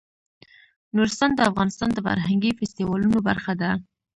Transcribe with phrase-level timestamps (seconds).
[0.95, 3.71] نورستان د افغانستان د فرهنګي فستیوالونو برخه ده.